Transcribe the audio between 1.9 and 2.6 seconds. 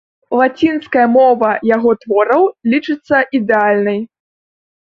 твораў